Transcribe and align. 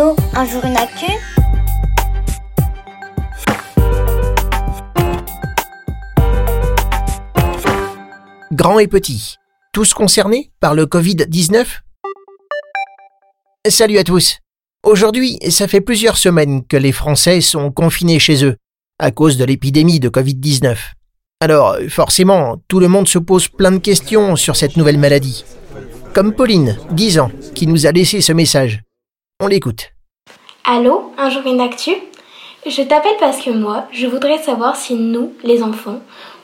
Un 0.00 0.46
jour 0.46 0.64
une 0.64 0.76
actu 0.76 1.06
Grands 8.52 8.78
et 8.78 8.86
petits, 8.86 9.34
tous 9.72 9.94
concernés 9.94 10.52
par 10.60 10.76
le 10.76 10.86
Covid-19 10.86 11.66
Salut 13.68 13.98
à 13.98 14.04
tous. 14.04 14.38
Aujourd'hui, 14.84 15.40
ça 15.50 15.66
fait 15.66 15.80
plusieurs 15.80 16.16
semaines 16.16 16.64
que 16.64 16.76
les 16.76 16.92
Français 16.92 17.40
sont 17.40 17.72
confinés 17.72 18.20
chez 18.20 18.44
eux 18.44 18.54
à 19.00 19.10
cause 19.10 19.36
de 19.36 19.44
l'épidémie 19.44 19.98
de 19.98 20.08
Covid-19. 20.08 20.76
Alors, 21.40 21.76
forcément, 21.88 22.62
tout 22.68 22.78
le 22.78 22.86
monde 22.86 23.08
se 23.08 23.18
pose 23.18 23.48
plein 23.48 23.72
de 23.72 23.78
questions 23.78 24.36
sur 24.36 24.54
cette 24.54 24.76
nouvelle 24.76 24.98
maladie. 24.98 25.44
Comme 26.14 26.34
Pauline, 26.34 26.78
10 26.92 27.18
ans, 27.18 27.32
qui 27.56 27.66
nous 27.66 27.86
a 27.86 27.90
laissé 27.90 28.20
ce 28.20 28.32
message. 28.32 28.82
On 29.40 29.46
l'écoute. 29.46 29.92
Allô, 30.70 31.14
un 31.16 31.30
jour 31.30 31.40
une 31.46 31.62
actu 31.62 31.92
Je 32.66 32.82
t'appelle 32.82 33.16
parce 33.18 33.42
que 33.42 33.48
moi, 33.48 33.86
je 33.90 34.06
voudrais 34.06 34.36
savoir 34.36 34.76
si 34.76 34.96
nous, 34.96 35.32
les 35.42 35.62
enfants, 35.62 36.02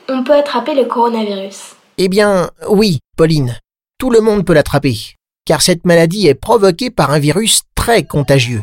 on 0.08 0.24
peut 0.24 0.32
attraper 0.32 0.74
le 0.74 0.86
coronavirus. 0.86 1.74
Eh 1.98 2.08
bien, 2.08 2.48
oui, 2.70 3.00
Pauline. 3.18 3.58
Tout 3.98 4.08
le 4.08 4.22
monde 4.22 4.46
peut 4.46 4.54
l'attraper, 4.54 4.96
car 5.44 5.60
cette 5.60 5.84
maladie 5.84 6.26
est 6.26 6.34
provoquée 6.34 6.88
par 6.88 7.10
un 7.10 7.18
virus 7.18 7.64
très 7.74 8.04
contagieux. 8.04 8.62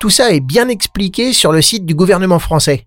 Tout 0.00 0.10
ça 0.10 0.32
est 0.32 0.40
bien 0.40 0.68
expliqué 0.68 1.32
sur 1.32 1.50
le 1.50 1.62
site 1.62 1.86
du 1.86 1.94
gouvernement 1.94 2.38
français. 2.38 2.84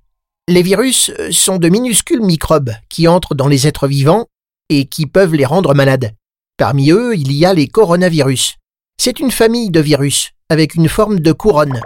Les 0.48 0.62
virus 0.62 1.12
sont 1.32 1.57
de 1.57 1.68
minuscules 1.68 2.21
microbes 2.21 2.73
qui 2.90 3.07
entrent 3.07 3.34
dans 3.34 3.48
les 3.48 3.66
êtres 3.66 3.88
vivants 3.88 4.27
et 4.70 4.85
qui 4.85 5.07
peuvent 5.07 5.34
les 5.34 5.45
rendre 5.45 5.73
malades. 5.73 6.13
Parmi 6.57 6.91
eux, 6.91 7.16
il 7.16 7.32
y 7.34 7.43
a 7.43 7.55
les 7.55 7.68
coronavirus. 7.68 8.57
C'est 8.98 9.20
une 9.20 9.32
famille 9.32 9.71
de 9.71 9.79
virus 9.79 10.32
avec 10.49 10.76
une 10.76 10.90
forme 10.90 11.20
de 11.20 11.32
couronne. 11.32 11.82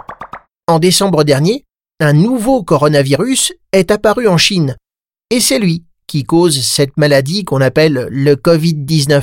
En 0.66 0.78
décembre 0.78 1.24
dernier, 1.24 1.64
un 2.00 2.12
nouveau 2.12 2.62
coronavirus 2.62 3.52
est 3.72 3.90
apparu 3.90 4.28
en 4.28 4.36
Chine. 4.36 4.76
Et 5.30 5.40
c'est 5.40 5.58
lui 5.58 5.84
qui 6.06 6.24
cause 6.24 6.60
cette 6.60 6.96
maladie 6.96 7.44
qu'on 7.44 7.60
appelle 7.60 8.08
le 8.10 8.34
Covid-19. 8.34 9.22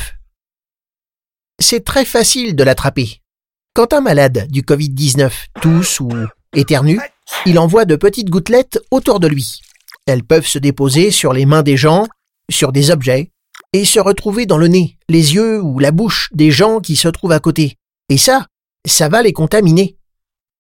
C'est 1.60 1.86
très 1.86 2.06
facile 2.06 2.56
de 2.56 2.64
l'attraper. 2.64 3.22
Quand 3.74 3.94
un 3.94 4.02
malade 4.02 4.48
du 4.50 4.62
Covid-19 4.64 5.32
tousse 5.62 6.00
ou 6.00 6.12
éternue, 6.54 7.00
il 7.46 7.60
envoie 7.60 7.86
de 7.86 7.96
petites 7.96 8.30
gouttelettes 8.30 8.80
autour 8.92 9.20
de 9.20 9.28
lui. 9.28 9.62
Elles 10.06 10.24
peuvent 10.24 10.48
se 10.48 10.60
déposer 10.60 11.12
sur 11.12 11.34
les 11.34 11.46
mains 11.46 11.64
des 11.64 11.78
gens, 11.78 12.08
sur 12.50 12.72
des 12.72 12.92
objets, 12.92 13.32
et 13.72 13.86
se 13.86 14.00
retrouver 14.00 14.46
dans 14.46 14.58
le 14.58 14.68
nez, 14.68 14.98
les 15.10 15.34
yeux 15.36 15.62
ou 15.62 15.80
la 15.80 15.92
bouche 15.92 16.30
des 16.34 16.52
gens 16.52 16.80
qui 16.80 16.96
se 16.96 17.08
trouvent 17.08 17.32
à 17.32 17.40
côté. 17.40 17.78
Et 18.14 18.18
ça, 18.18 18.46
ça 18.86 19.10
va 19.10 19.24
les 19.24 19.34
contaminer. 19.34 19.98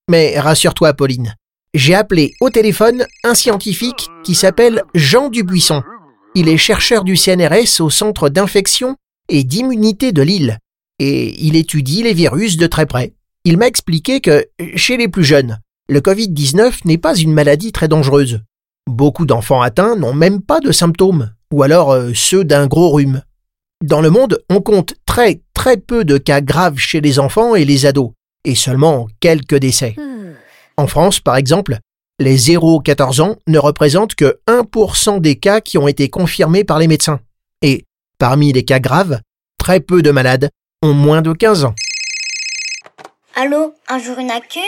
Mais 0.09 0.39
rassure-toi, 0.39 0.95
Pauline, 0.95 1.35
j'ai 1.75 1.93
appelé 1.93 2.33
au 2.41 2.49
téléphone 2.49 3.05
un 3.23 3.35
scientifique 3.35 4.09
qui 4.23 4.33
s'appelle 4.33 4.81
Jean 4.95 5.29
Dubuisson. 5.29 5.83
Il 6.33 6.49
est 6.49 6.57
chercheur 6.57 7.03
du 7.03 7.15
CNRS 7.15 7.79
au 7.79 7.91
Centre 7.91 8.29
d'infection 8.29 8.95
et 9.29 9.43
d'immunité 9.43 10.13
de 10.13 10.23
Lille, 10.23 10.57
et 10.97 11.45
il 11.45 11.55
étudie 11.55 12.01
les 12.01 12.15
virus 12.15 12.57
de 12.57 12.65
très 12.65 12.87
près. 12.87 13.13
Il 13.45 13.59
m'a 13.59 13.67
expliqué 13.67 14.19
que, 14.19 14.47
chez 14.75 14.97
les 14.97 15.07
plus 15.07 15.23
jeunes, 15.23 15.59
le 15.87 15.99
Covid-19 15.99 16.79
n'est 16.85 16.97
pas 16.97 17.15
une 17.15 17.33
maladie 17.33 17.71
très 17.71 17.87
dangereuse. 17.87 18.41
Beaucoup 18.87 19.27
d'enfants 19.27 19.61
atteints 19.61 19.95
n'ont 19.95 20.15
même 20.15 20.41
pas 20.41 20.59
de 20.59 20.71
symptômes, 20.71 21.31
ou 21.51 21.61
alors 21.61 21.91
euh, 21.91 22.13
ceux 22.15 22.45
d'un 22.45 22.65
gros 22.65 22.89
rhume. 22.89 23.21
Dans 23.83 23.99
le 23.99 24.09
monde, 24.09 24.41
on 24.49 24.61
compte 24.61 24.93
très 25.05 25.41
très 25.53 25.75
peu 25.75 26.05
de 26.05 26.17
cas 26.17 26.39
graves 26.39 26.77
chez 26.77 27.01
les 27.01 27.19
enfants 27.19 27.53
et 27.53 27.65
les 27.65 27.85
ados, 27.85 28.11
et 28.45 28.55
seulement 28.55 29.09
quelques 29.19 29.57
décès. 29.57 29.97
En 30.77 30.87
France, 30.87 31.19
par 31.19 31.35
exemple, 31.35 31.79
les 32.17 32.37
0-14 32.37 33.21
ans 33.21 33.35
ne 33.45 33.59
représentent 33.59 34.15
que 34.15 34.39
1% 34.47 35.19
des 35.19 35.35
cas 35.35 35.59
qui 35.59 35.77
ont 35.77 35.89
été 35.89 36.07
confirmés 36.07 36.63
par 36.63 36.79
les 36.79 36.87
médecins. 36.87 37.19
Et, 37.61 37.83
parmi 38.19 38.53
les 38.53 38.63
cas 38.63 38.79
graves, 38.79 39.19
très 39.57 39.81
peu 39.81 40.01
de 40.01 40.11
malades 40.11 40.49
ont 40.81 40.93
moins 40.93 41.21
de 41.21 41.33
15 41.33 41.65
ans. 41.65 41.75
Allô, 43.35 43.73
un 43.89 43.99
jour 43.99 44.17
une 44.17 44.31
actu? 44.31 44.61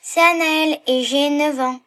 C'est 0.00 0.20
Anaël 0.20 0.78
et 0.86 1.02
j'ai 1.02 1.30
9 1.30 1.58
ans. 1.58 1.80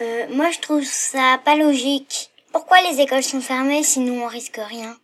Euh, 0.00 0.24
moi 0.32 0.50
je 0.50 0.60
trouve 0.60 0.82
ça 0.82 1.38
pas 1.44 1.56
logique. 1.56 2.30
Pourquoi 2.52 2.78
les 2.90 3.02
écoles 3.02 3.22
sont 3.22 3.42
fermées 3.42 3.82
si 3.82 4.00
nous 4.00 4.14
on 4.14 4.28
risque 4.28 4.58
rien? 4.66 4.96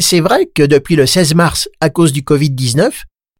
C'est 0.00 0.20
vrai 0.20 0.46
que 0.46 0.62
depuis 0.62 0.96
le 0.96 1.04
16 1.04 1.34
mars, 1.34 1.68
à 1.80 1.90
cause 1.90 2.14
du 2.14 2.22
Covid-19, 2.22 2.90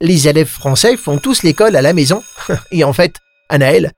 les 0.02 0.28
élèves 0.28 0.46
français 0.46 0.98
font 0.98 1.16
tous 1.16 1.42
l'école 1.42 1.74
à 1.74 1.80
la 1.80 1.94
maison. 1.94 2.22
Et 2.70 2.84
en 2.84 2.92
fait, 2.92 3.16
Anaël, 3.48 3.92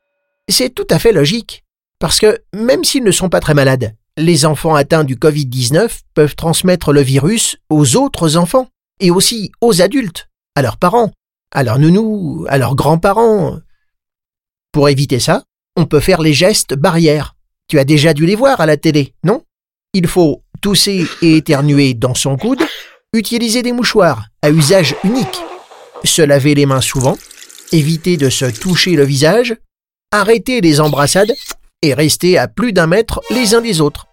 c'est 0.49 0.72
tout 0.72 0.87
à 0.89 1.01
fait 1.01 1.11
logique. 1.11 1.65
Parce 1.99 2.21
que 2.21 2.39
même 2.55 2.84
s'ils 2.84 3.03
ne 3.03 3.11
sont 3.11 3.28
pas 3.28 3.41
très 3.41 3.55
malades, 3.55 3.97
les 4.17 4.47
enfants 4.47 4.77
atteints 4.77 5.03
du 5.03 5.17
Covid-19 5.17 6.03
peuvent 6.15 6.37
transmettre 6.37 6.93
le 6.93 7.01
virus 7.01 7.56
aux 7.69 7.97
autres 7.97 8.37
enfants 8.37 8.69
et 9.01 9.11
aussi 9.11 9.51
aux 9.61 9.83
adultes, 9.83 10.28
à 10.55 10.62
leurs 10.62 10.77
parents, 10.77 11.11
à 11.51 11.65
leurs 11.65 11.81
nounous, 11.81 12.47
à 12.49 12.59
leurs 12.59 12.77
grands-parents. 12.77 13.59
Pour 14.71 14.89
éviter 14.89 15.19
ça, 15.19 15.43
on 15.75 15.87
peut 15.87 16.01
faire 16.01 16.22
les 16.22 16.33
gestes 16.33 16.75
barrières. 16.75 17.34
Tu 17.67 17.81
as 17.81 17.84
déjà 17.84 18.15
dû 18.15 18.25
les 18.25 18.37
voir 18.37 18.61
à 18.61 18.67
la 18.67 18.77
télé, 18.77 19.15
non? 19.25 19.43
Il 19.94 20.06
faut 20.06 20.42
tousser 20.62 21.06
et 21.20 21.36
éternuer 21.36 21.92
dans 21.92 22.14
son 22.14 22.38
coude, 22.38 22.62
utiliser 23.12 23.60
des 23.60 23.72
mouchoirs 23.72 24.25
à 24.41 24.50
usage 24.50 24.97
unique, 25.04 25.42
se 26.03 26.22
laver 26.22 26.54
les 26.54 26.64
mains 26.64 26.80
souvent, 26.80 27.19
éviter 27.72 28.16
de 28.16 28.30
se 28.30 28.47
toucher 28.47 28.97
le 28.97 29.04
visage, 29.04 29.54
arrêter 30.10 30.62
les 30.62 30.80
embrassades 30.80 31.34
et 31.82 31.92
rester 31.92 32.38
à 32.38 32.48
plus 32.48 32.72
d'un 32.72 32.86
mètre 32.86 33.20
les 33.30 33.54
uns 33.54 33.60
des 33.60 33.82
autres. 33.82 34.06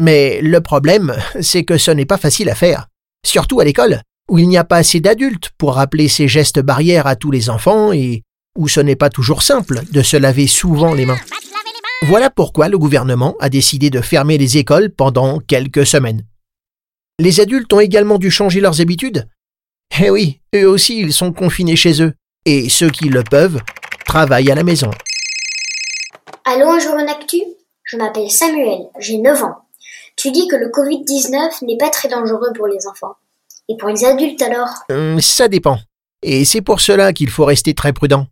Mais 0.00 0.40
le 0.40 0.62
problème, 0.62 1.14
c'est 1.42 1.64
que 1.64 1.76
ce 1.76 1.90
n'est 1.90 2.06
pas 2.06 2.18
facile 2.18 2.48
à 2.48 2.54
faire, 2.54 2.86
surtout 3.26 3.60
à 3.60 3.64
l'école, 3.64 4.00
où 4.30 4.38
il 4.38 4.48
n'y 4.48 4.56
a 4.56 4.64
pas 4.64 4.76
assez 4.76 5.00
d'adultes 5.00 5.50
pour 5.58 5.74
rappeler 5.74 6.08
ces 6.08 6.28
gestes 6.28 6.60
barrières 6.60 7.06
à 7.06 7.16
tous 7.16 7.30
les 7.30 7.50
enfants 7.50 7.92
et 7.92 8.22
où 8.56 8.68
ce 8.68 8.80
n'est 8.80 8.96
pas 8.96 9.10
toujours 9.10 9.42
simple 9.42 9.82
de 9.92 10.00
se 10.00 10.16
laver 10.16 10.46
souvent 10.46 10.94
les 10.94 11.04
mains. 11.04 11.20
Voilà 12.06 12.28
pourquoi 12.28 12.68
le 12.68 12.76
gouvernement 12.76 13.34
a 13.40 13.48
décidé 13.48 13.88
de 13.88 14.02
fermer 14.02 14.36
les 14.36 14.58
écoles 14.58 14.90
pendant 14.90 15.38
quelques 15.38 15.86
semaines. 15.86 16.22
Les 17.18 17.40
adultes 17.40 17.72
ont 17.72 17.80
également 17.80 18.18
dû 18.18 18.30
changer 18.30 18.60
leurs 18.60 18.82
habitudes. 18.82 19.26
Eh 20.02 20.10
oui, 20.10 20.40
eux 20.54 20.68
aussi 20.68 21.00
ils 21.00 21.14
sont 21.14 21.32
confinés 21.32 21.76
chez 21.76 22.02
eux, 22.02 22.12
et 22.44 22.68
ceux 22.68 22.90
qui 22.90 23.08
le 23.08 23.22
peuvent 23.22 23.58
travaillent 24.04 24.50
à 24.50 24.54
la 24.54 24.64
maison. 24.64 24.90
Allô, 26.44 26.68
un 26.68 26.78
jour 26.78 26.92
en 26.92 27.10
actu? 27.10 27.38
Je 27.84 27.96
m'appelle 27.96 28.30
Samuel, 28.30 28.80
j'ai 28.98 29.16
9 29.16 29.42
ans. 29.42 29.56
Tu 30.16 30.30
dis 30.30 30.46
que 30.46 30.56
le 30.56 30.68
Covid-19 30.68 31.64
n'est 31.64 31.78
pas 31.78 31.88
très 31.88 32.08
dangereux 32.10 32.52
pour 32.54 32.66
les 32.66 32.86
enfants. 32.86 33.16
Et 33.70 33.78
pour 33.78 33.88
les 33.88 34.04
adultes 34.04 34.42
alors? 34.42 34.68
Hum, 34.90 35.22
Ça 35.22 35.48
dépend. 35.48 35.78
Et 36.22 36.44
c'est 36.44 36.60
pour 36.60 36.80
cela 36.80 37.14
qu'il 37.14 37.30
faut 37.30 37.46
rester 37.46 37.72
très 37.72 37.94
prudent. 37.94 38.26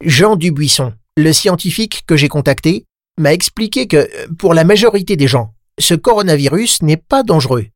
Jean 0.00 0.36
Dubuisson, 0.36 0.92
le 1.16 1.32
scientifique 1.32 2.04
que 2.06 2.16
j'ai 2.16 2.28
contacté, 2.28 2.84
m'a 3.18 3.32
expliqué 3.32 3.86
que, 3.86 4.08
pour 4.34 4.54
la 4.54 4.64
majorité 4.64 5.16
des 5.16 5.26
gens, 5.26 5.54
ce 5.78 5.94
coronavirus 5.94 6.82
n'est 6.82 6.96
pas 6.96 7.22
dangereux. 7.22 7.66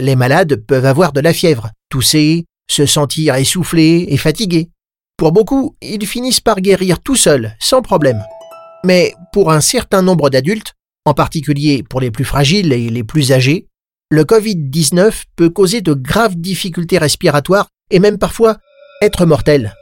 Les 0.00 0.16
malades 0.16 0.56
peuvent 0.66 0.86
avoir 0.86 1.12
de 1.12 1.20
la 1.20 1.32
fièvre, 1.32 1.70
tousser, 1.88 2.44
se 2.70 2.86
sentir 2.86 3.34
essoufflés 3.34 4.06
et 4.08 4.16
fatigués. 4.16 4.70
Pour 5.16 5.32
beaucoup, 5.32 5.76
ils 5.82 6.06
finissent 6.06 6.40
par 6.40 6.60
guérir 6.60 7.00
tout 7.00 7.16
seuls, 7.16 7.56
sans 7.58 7.82
problème. 7.82 8.22
Mais 8.84 9.14
pour 9.32 9.50
un 9.50 9.60
certain 9.60 10.02
nombre 10.02 10.30
d'adultes, 10.30 10.74
en 11.04 11.14
particulier 11.14 11.82
pour 11.82 12.00
les 12.00 12.10
plus 12.10 12.24
fragiles 12.24 12.72
et 12.72 12.90
les 12.90 13.02
plus 13.02 13.32
âgés, 13.32 13.66
le 14.10 14.24
Covid-19 14.24 15.24
peut 15.36 15.50
causer 15.50 15.80
de 15.80 15.92
graves 15.94 16.36
difficultés 16.36 16.98
respiratoires 16.98 17.68
et 17.90 17.98
même 17.98 18.18
parfois 18.18 18.58
être 19.02 19.26
mortel. 19.26 19.74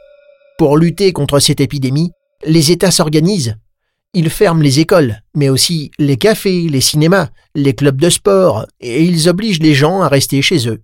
Pour 0.57 0.77
lutter 0.77 1.13
contre 1.13 1.39
cette 1.39 1.61
épidémie, 1.61 2.11
les 2.45 2.71
États 2.71 2.91
s'organisent. 2.91 3.55
Ils 4.17 4.31
ferment 4.31 4.63
les 4.63 4.79
écoles, 4.79 5.21
mais 5.35 5.47
aussi 5.47 5.91
les 5.99 6.17
cafés, 6.17 6.67
les 6.71 6.81
cinémas, 6.81 7.29
les 7.53 7.75
clubs 7.75 8.01
de 8.01 8.09
sport, 8.09 8.65
et 8.79 9.03
ils 9.03 9.29
obligent 9.29 9.59
les 9.59 9.75
gens 9.75 10.01
à 10.01 10.07
rester 10.07 10.41
chez 10.41 10.67
eux. 10.67 10.81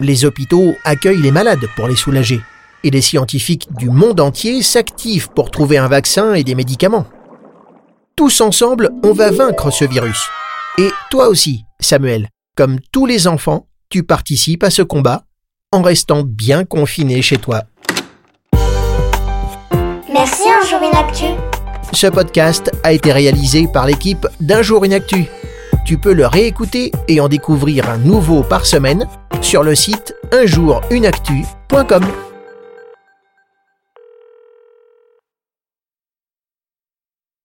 Les 0.00 0.24
hôpitaux 0.24 0.74
accueillent 0.82 1.22
les 1.22 1.30
malades 1.30 1.68
pour 1.76 1.86
les 1.86 1.94
soulager, 1.94 2.40
et 2.82 2.90
les 2.90 3.00
scientifiques 3.00 3.68
du 3.78 3.90
monde 3.90 4.18
entier 4.18 4.60
s'activent 4.62 5.28
pour 5.28 5.52
trouver 5.52 5.78
un 5.78 5.86
vaccin 5.86 6.34
et 6.34 6.42
des 6.42 6.56
médicaments. 6.56 7.06
Tous 8.16 8.40
ensemble, 8.40 8.90
on 9.04 9.12
va 9.12 9.30
vaincre 9.30 9.70
ce 9.70 9.84
virus. 9.84 10.26
Et 10.78 10.90
toi 11.12 11.28
aussi, 11.28 11.62
Samuel, 11.78 12.28
comme 12.56 12.80
tous 12.90 13.06
les 13.06 13.28
enfants, 13.28 13.68
tu 13.88 14.02
participes 14.02 14.64
à 14.64 14.70
ce 14.70 14.82
combat 14.82 15.26
en 15.70 15.82
restant 15.82 16.24
bien 16.24 16.64
confiné 16.64 17.22
chez 17.22 17.38
toi. 17.38 17.62
Merci 20.12 20.48
une 20.82 20.96
actu. 20.96 21.57
Ce 21.92 22.06
podcast 22.06 22.70
a 22.82 22.92
été 22.92 23.12
réalisé 23.12 23.66
par 23.72 23.86
l'équipe 23.86 24.26
d'Un 24.40 24.62
jour 24.62 24.84
une 24.84 24.92
actu. 24.92 25.26
Tu 25.84 25.98
peux 25.98 26.12
le 26.12 26.26
réécouter 26.26 26.92
et 27.08 27.20
en 27.20 27.28
découvrir 27.28 27.88
un 27.88 27.98
nouveau 27.98 28.42
par 28.42 28.66
semaine 28.66 29.06
sur 29.40 29.62
le 29.62 29.74
site 29.74 30.14
unjourunactu.com. 30.32 32.04